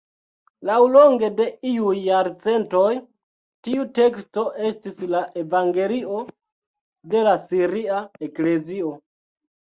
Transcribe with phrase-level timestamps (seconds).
[0.67, 2.85] Laŭlonge de iuj jarcentoj
[3.67, 6.21] tiu teksto estis la evangelio
[7.13, 8.91] de la siria eklezio.